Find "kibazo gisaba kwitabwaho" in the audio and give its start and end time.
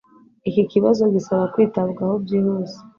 0.71-2.13